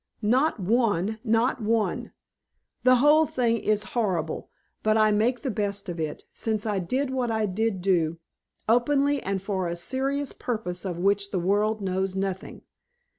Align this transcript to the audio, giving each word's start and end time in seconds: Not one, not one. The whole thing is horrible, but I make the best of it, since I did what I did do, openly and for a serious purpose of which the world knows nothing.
Not 0.23 0.59
one, 0.59 1.19
not 1.23 1.61
one. 1.61 2.11
The 2.83 2.95
whole 2.95 3.27
thing 3.27 3.59
is 3.59 3.83
horrible, 3.93 4.49
but 4.81 4.97
I 4.97 5.11
make 5.11 5.41
the 5.43 5.51
best 5.51 5.89
of 5.89 5.99
it, 5.99 6.23
since 6.33 6.65
I 6.65 6.79
did 6.79 7.11
what 7.11 7.29
I 7.29 7.45
did 7.45 7.83
do, 7.83 8.17
openly 8.67 9.21
and 9.21 9.39
for 9.39 9.67
a 9.67 9.75
serious 9.75 10.33
purpose 10.33 10.85
of 10.85 10.97
which 10.97 11.29
the 11.29 11.37
world 11.37 11.81
knows 11.81 12.15
nothing. 12.15 12.63